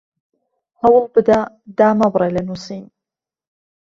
[0.81, 1.39] هەوڵ بدە
[1.77, 2.85] دامەبڕێ لە نووسین